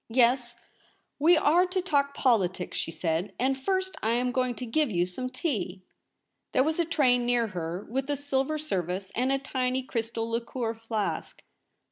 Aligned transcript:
'Yes, 0.23 0.55
we 1.19 1.37
are 1.37 1.67
to 1.67 1.79
talk 1.79 2.15
politics,' 2.15 2.75
she 2.79 2.89
said; 2.89 3.35
'and 3.39 3.55
first 3.55 3.95
I 4.01 4.13
am 4.13 4.31
going 4.31 4.55
to 4.55 4.65
give 4.65 4.89
you 4.89 5.05
some 5.05 5.29
tea.' 5.29 5.83
There 6.53 6.63
was 6.63 6.79
a 6.79 6.85
tray 6.85 7.19
near 7.19 7.49
her, 7.49 7.85
with 7.87 8.09
a 8.09 8.17
silver 8.17 8.57
service, 8.57 9.11
and 9.13 9.31
a 9.31 9.37
tiny 9.37 9.83
crystal 9.83 10.27
liqueur 10.27 10.73
flask. 10.73 11.43